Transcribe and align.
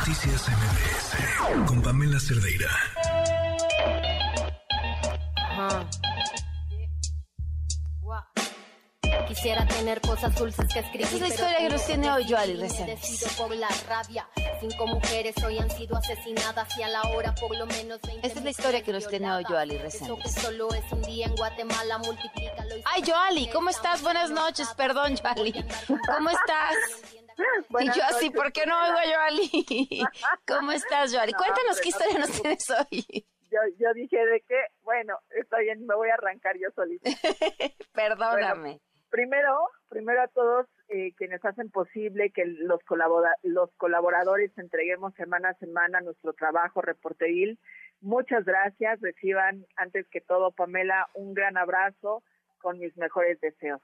Noticias 0.00 0.48
MBS 0.48 1.66
con 1.66 1.82
Pamela 1.82 2.18
Cerdeira. 2.18 2.70
Quisiera 9.28 9.64
tener 9.66 10.00
cosas 10.00 10.34
dulces 10.34 10.66
que 10.72 10.80
escribir. 10.80 11.06
Esa 11.06 11.14
es 11.16 11.20
la 11.20 11.28
historia 11.28 11.58
que 11.58 11.68
nos 11.68 11.86
tiene 11.86 12.10
hoy 12.10 12.26
Joali 12.28 12.58
por 13.38 13.54
la 13.54 13.68
rabia. 13.88 14.28
Cinco 14.60 14.86
mujeres 14.88 15.34
hoy 15.44 15.58
han 15.58 15.70
sido 15.70 15.96
asesinadas 15.96 16.68
y 16.76 16.82
a 16.82 16.88
la 16.88 17.02
hora 17.02 17.34
por 17.34 17.56
lo 17.56 17.64
menos 17.66 18.00
20 18.02 18.26
Esta 18.26 18.38
es 18.40 18.44
la 18.44 18.50
historia 18.50 18.82
que 18.82 18.92
nos 18.92 19.06
tiene 19.08 19.32
hoy 19.32 19.44
Joali 19.44 19.78
Reséndiz. 19.78 20.34
solo 20.34 20.74
es 20.74 20.84
un 20.92 21.02
día 21.02 21.26
en 21.26 21.36
Guatemala, 21.36 21.98
multiplícalo 21.98 22.76
y- 22.76 22.82
Ay, 22.84 23.02
Joali, 23.06 23.48
¿cómo 23.50 23.70
estás? 23.70 24.02
Buenas 24.02 24.30
noches, 24.30 24.68
perdón, 24.76 25.16
Joali. 25.16 25.52
¿Cómo 25.86 26.30
estás? 26.30 26.74
Y 27.80 27.86
yo 27.86 28.02
así, 28.08 28.30
¿por 28.30 28.52
qué 28.52 28.66
no 28.66 28.74
oigo 28.82 28.98
a 28.98 29.02
Joali? 29.04 30.02
¿Cómo 30.46 30.72
estás, 30.72 31.14
Joali? 31.14 31.32
No, 31.32 31.38
Cuéntanos 31.38 31.70
hombre, 31.78 31.82
qué 31.82 31.88
historia 31.88 32.18
nos 32.18 32.30
tienes 32.42 32.70
hoy. 32.70 33.26
Yo, 33.50 33.58
yo 33.78 33.92
dije 33.94 34.16
de 34.26 34.40
que, 34.42 34.56
bueno, 34.82 35.18
está 35.30 35.58
bien, 35.58 35.84
me 35.86 35.94
voy 35.94 36.08
a 36.10 36.14
arrancar 36.14 36.56
yo 36.58 36.70
solita. 36.74 37.10
Perdóname. 37.92 38.80
Primero, 39.10 39.58
primero 39.88 40.22
a 40.22 40.28
todos 40.28 40.66
eh, 40.88 41.12
quienes 41.16 41.44
hacen 41.44 41.68
posible 41.70 42.30
que 42.30 42.44
los, 42.46 42.80
colabora- 42.84 43.34
los 43.42 43.70
colaboradores 43.76 44.56
entreguemos 44.56 45.14
semana 45.14 45.48
a 45.50 45.54
semana 45.54 46.00
nuestro 46.00 46.32
trabajo 46.32 46.80
reporteril. 46.80 47.58
Muchas 48.00 48.44
gracias. 48.44 49.00
Reciban, 49.00 49.66
antes 49.76 50.06
que 50.10 50.20
todo, 50.20 50.52
Pamela, 50.52 51.08
un 51.14 51.34
gran 51.34 51.56
abrazo 51.56 52.22
con 52.60 52.78
mis 52.78 52.96
mejores 52.96 53.40
deseos. 53.40 53.80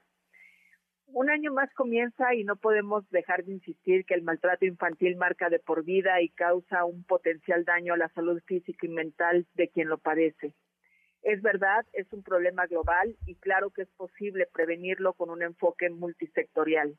Un 1.09 1.31
año 1.31 1.53
más 1.53 1.73
comienza 1.75 2.35
y 2.35 2.45
no 2.45 2.57
podemos 2.57 3.09
dejar 3.11 3.45
de 3.45 3.53
insistir 3.53 4.05
que 4.05 4.15
el 4.15 4.23
maltrato 4.23 4.65
infantil 4.65 5.17
marca 5.17 5.49
de 5.49 5.59
por 5.59 5.85
vida 5.85 6.21
y 6.21 6.29
causa 6.31 6.85
un 6.85 7.05
potencial 7.05 7.65
daño 7.65 7.95
a 7.95 7.97
la 7.97 8.09
salud 8.11 8.41
física 8.47 8.87
y 8.87 8.91
mental 8.91 9.47
de 9.55 9.69
quien 9.69 9.89
lo 9.89 9.99
padece. 9.99 10.55
Es 11.23 11.43
verdad, 11.43 11.85
es 11.93 12.13
un 12.13 12.23
problema 12.23 12.67
global 12.67 13.17
y 13.27 13.37
claro 13.37 13.71
que 13.71 13.83
es 13.83 13.91
posible 13.97 14.47
prevenirlo 14.53 15.15
con 15.15 15.31
un 15.31 15.43
enfoque 15.43 15.91
multisectorial. 15.91 16.97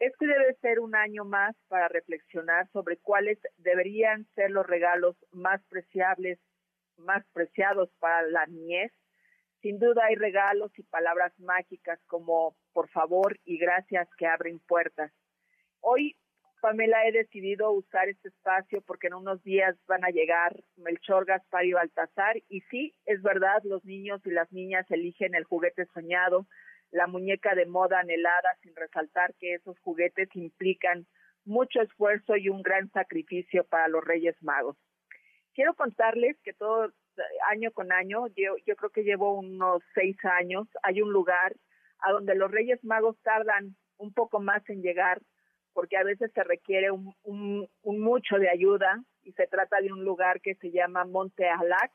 Este 0.00 0.26
debe 0.26 0.54
ser 0.60 0.80
un 0.80 0.94
año 0.94 1.24
más 1.24 1.56
para 1.68 1.88
reflexionar 1.88 2.68
sobre 2.72 2.96
cuáles 2.96 3.38
deberían 3.58 4.26
ser 4.34 4.50
los 4.50 4.66
regalos 4.66 5.16
más 5.32 5.62
preciables, 5.68 6.38
más 6.96 7.24
preciados 7.32 7.90
para 8.00 8.22
la 8.22 8.46
niñez. 8.46 8.92
Sin 9.64 9.78
duda 9.78 10.04
hay 10.04 10.14
regalos 10.14 10.78
y 10.78 10.82
palabras 10.82 11.32
mágicas 11.40 11.98
como 12.06 12.54
por 12.74 12.90
favor 12.90 13.40
y 13.46 13.56
gracias 13.56 14.06
que 14.18 14.26
abren 14.26 14.58
puertas. 14.58 15.10
Hoy, 15.80 16.18
Pamela, 16.60 17.06
he 17.06 17.12
decidido 17.12 17.70
usar 17.70 18.10
este 18.10 18.28
espacio 18.28 18.82
porque 18.82 19.06
en 19.06 19.14
unos 19.14 19.42
días 19.42 19.74
van 19.86 20.04
a 20.04 20.10
llegar 20.10 20.62
Melchor, 20.76 21.24
Gaspar 21.24 21.64
y 21.64 21.72
Baltasar. 21.72 22.36
Y 22.50 22.60
sí, 22.70 22.94
es 23.06 23.22
verdad, 23.22 23.62
los 23.64 23.82
niños 23.86 24.20
y 24.26 24.32
las 24.32 24.52
niñas 24.52 24.84
eligen 24.90 25.34
el 25.34 25.44
juguete 25.44 25.86
soñado, 25.94 26.46
la 26.90 27.06
muñeca 27.06 27.54
de 27.54 27.64
moda 27.64 28.00
anhelada, 28.00 28.54
sin 28.60 28.76
resaltar 28.76 29.32
que 29.40 29.54
esos 29.54 29.78
juguetes 29.80 30.28
implican 30.34 31.06
mucho 31.46 31.80
esfuerzo 31.80 32.36
y 32.36 32.50
un 32.50 32.60
gran 32.60 32.90
sacrificio 32.90 33.64
para 33.64 33.88
los 33.88 34.04
Reyes 34.04 34.36
Magos. 34.42 34.76
Quiero 35.54 35.72
contarles 35.72 36.36
que 36.42 36.52
todo 36.52 36.92
año 37.50 37.70
con 37.72 37.92
año, 37.92 38.26
yo, 38.28 38.56
yo 38.66 38.76
creo 38.76 38.90
que 38.90 39.04
llevo 39.04 39.38
unos 39.38 39.82
seis 39.94 40.16
años, 40.24 40.68
hay 40.82 41.02
un 41.02 41.12
lugar 41.12 41.54
a 42.00 42.12
donde 42.12 42.34
los 42.34 42.50
Reyes 42.50 42.82
Magos 42.84 43.16
tardan 43.22 43.76
un 43.96 44.12
poco 44.12 44.40
más 44.40 44.68
en 44.68 44.82
llegar 44.82 45.20
porque 45.72 45.96
a 45.96 46.04
veces 46.04 46.30
se 46.32 46.44
requiere 46.44 46.90
un, 46.90 47.14
un, 47.24 47.68
un, 47.82 48.00
mucho 48.00 48.36
de 48.36 48.48
ayuda 48.48 49.02
y 49.22 49.32
se 49.32 49.46
trata 49.46 49.80
de 49.80 49.92
un 49.92 50.04
lugar 50.04 50.40
que 50.40 50.54
se 50.56 50.70
llama 50.70 51.04
Monte 51.04 51.48
Alac, 51.48 51.90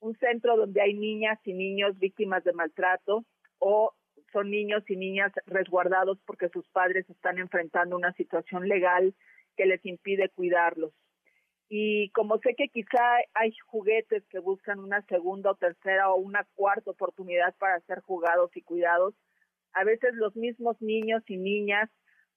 un 0.00 0.16
centro 0.18 0.56
donde 0.56 0.82
hay 0.82 0.94
niñas 0.94 1.38
y 1.44 1.54
niños 1.54 1.98
víctimas 1.98 2.44
de 2.44 2.52
maltrato 2.52 3.24
o 3.58 3.94
son 4.32 4.50
niños 4.50 4.82
y 4.88 4.96
niñas 4.96 5.32
resguardados 5.46 6.18
porque 6.26 6.50
sus 6.50 6.68
padres 6.68 7.08
están 7.08 7.38
enfrentando 7.38 7.96
una 7.96 8.12
situación 8.12 8.68
legal 8.68 9.14
que 9.56 9.64
les 9.64 9.84
impide 9.86 10.28
cuidarlos. 10.28 10.92
Y 11.68 12.10
como 12.10 12.38
sé 12.38 12.54
que 12.54 12.68
quizá 12.68 13.16
hay 13.34 13.52
juguetes 13.66 14.24
que 14.28 14.38
buscan 14.38 14.78
una 14.78 15.02
segunda 15.02 15.50
o 15.50 15.56
tercera 15.56 16.10
o 16.10 16.16
una 16.16 16.46
cuarta 16.54 16.90
oportunidad 16.92 17.54
para 17.56 17.80
ser 17.80 18.00
jugados 18.00 18.56
y 18.56 18.62
cuidados, 18.62 19.14
a 19.72 19.84
veces 19.84 20.14
los 20.14 20.36
mismos 20.36 20.80
niños 20.80 21.22
y 21.26 21.36
niñas 21.36 21.90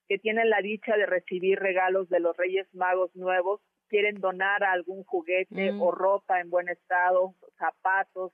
que 0.08 0.18
tienen 0.18 0.50
la 0.50 0.62
dicha 0.62 0.98
de 0.98 1.06
recibir 1.06 1.60
regalos 1.60 2.10
de 2.10 2.20
los 2.20 2.36
Reyes 2.36 2.68
Magos 2.74 3.16
nuevos, 3.16 3.62
quieren 3.88 4.16
donar 4.16 4.64
a 4.64 4.72
algún 4.72 5.04
juguete 5.04 5.72
mm. 5.72 5.82
o 5.82 5.92
ropa 5.92 6.40
en 6.40 6.50
buen 6.50 6.68
estado, 6.68 7.36
zapatos, 7.58 8.34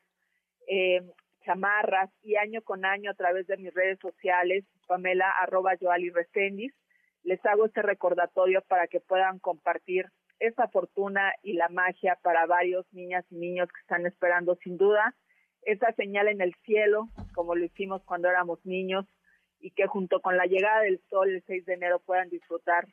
eh, 0.67 1.01
chamarras, 1.43 2.09
y 2.23 2.37
año 2.37 2.61
con 2.61 2.85
año 2.85 3.11
a 3.11 3.15
través 3.15 3.45
de 3.47 3.57
mis 3.57 3.73
redes 3.73 3.99
sociales, 3.99 4.65
Pamela 4.87 5.29
arroba 5.41 5.73
Joali 5.79 6.09
Resendiz, 6.09 6.73
les 7.23 7.43
hago 7.45 7.65
este 7.65 7.81
recordatorio 7.81 8.61
para 8.67 8.87
que 8.87 8.99
puedan 8.99 9.39
compartir 9.39 10.07
esa 10.39 10.67
fortuna 10.67 11.33
y 11.43 11.53
la 11.53 11.69
magia 11.69 12.17
para 12.21 12.45
varios 12.45 12.85
niñas 12.93 13.25
y 13.29 13.35
niños 13.35 13.69
que 13.71 13.81
están 13.81 14.05
esperando 14.05 14.55
sin 14.55 14.77
duda 14.77 15.15
esa 15.65 15.91
señal 15.93 16.27
en 16.27 16.41
el 16.41 16.53
cielo, 16.63 17.09
como 17.33 17.55
lo 17.55 17.65
hicimos 17.65 18.03
cuando 18.03 18.29
éramos 18.29 18.63
niños, 18.65 19.05
y 19.59 19.71
que 19.71 19.87
junto 19.87 20.21
con 20.21 20.37
la 20.37 20.45
llegada 20.45 20.81
del 20.81 21.01
sol 21.09 21.29
el 21.29 21.43
6 21.45 21.65
de 21.65 21.73
enero 21.73 21.99
puedan 21.99 22.29
disfrutar 22.29 22.85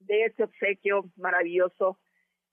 de 0.00 0.26
ese 0.26 0.44
obsequio 0.44 1.04
maravilloso 1.16 1.98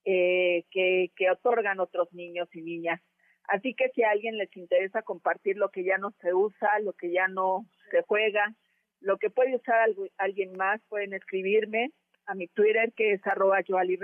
eh, 0.06 0.64
que, 0.72 1.12
otorgan 1.29 1.81
otros 1.81 2.12
niños 2.14 2.47
y 2.53 2.62
niñas. 2.62 3.02
Así 3.44 3.74
que 3.74 3.90
si 3.90 4.03
a 4.03 4.12
alguien 4.12 4.38
les 4.38 4.56
interesa 4.56 5.02
compartir 5.02 5.58
lo 5.58 5.69
que 5.69 5.84
ya 5.84 5.97
no 5.97 6.12
se 6.22 6.34
usa, 6.34 6.79
lo 6.79 6.94
que 6.94 7.12
ya 7.12 7.28
no 7.28 7.66
se 7.91 8.02
juega, 8.03 8.53
lo 9.02 9.18
que 9.18 9.29
puede 9.29 9.56
usar 9.56 9.90
alguien 10.18 10.53
más, 10.53 10.81
pueden 10.88 11.14
escribirme 11.14 11.91
a 12.28 12.36
mi 12.36 12.48
Twitter 12.48 12.94
que 12.96 13.14
es 13.14 13.26
arroba 13.26 13.60
Joali 13.68 13.98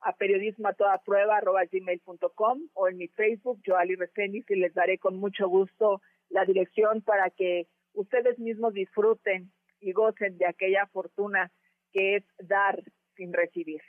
a 0.00 0.12
periodismo 0.12 0.68
a 0.68 0.74
toda 0.74 0.98
prueba 0.98 1.38
arroba 1.38 1.64
gmail.com 1.64 2.68
o 2.74 2.88
en 2.88 2.96
mi 2.96 3.08
Facebook 3.08 3.60
Joali 3.66 3.96
Resendiz 3.96 4.44
y 4.50 4.56
les 4.56 4.74
daré 4.74 4.98
con 4.98 5.16
mucho 5.16 5.48
gusto 5.48 6.00
la 6.28 6.44
dirección 6.44 7.02
para 7.02 7.30
que 7.30 7.66
ustedes 7.94 8.38
mismos 8.38 8.74
disfruten 8.74 9.52
y 9.80 9.92
gocen 9.92 10.38
de 10.38 10.46
aquella 10.46 10.86
fortuna 10.86 11.50
que 11.92 12.16
es 12.16 12.24
dar 12.38 12.82
sin 13.16 13.32
recibir. 13.32 13.80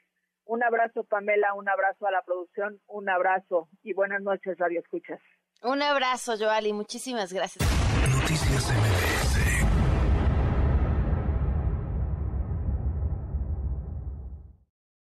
Un 0.45 0.63
abrazo, 0.63 1.03
Pamela, 1.03 1.53
un 1.53 1.67
abrazo 1.67 2.07
a 2.07 2.11
la 2.11 2.21
producción, 2.21 2.79
un 2.87 3.09
abrazo 3.09 3.67
y 3.83 3.93
buenas 3.93 4.21
noches, 4.21 4.57
Radio 4.57 4.79
Escuchas. 4.79 5.19
Un 5.61 5.81
abrazo, 5.81 6.37
Joali, 6.37 6.71
muchísimas 6.71 7.33
gracias. 7.33 7.67
Noticias 8.09 8.71
MBS 8.71 9.96